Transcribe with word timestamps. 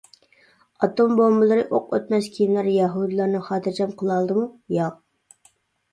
ئاتوم 0.85 1.11
بومبىلىرى، 1.19 1.65
ئوق 1.79 1.93
ئۆتمەس 1.97 2.31
كىيىملەر 2.37 2.71
يەھۇدىيلارنى 2.79 3.45
خاتىرجەم 3.51 3.95
قىلالىدىمۇ؟ 4.01 4.49
ياق. 4.79 4.99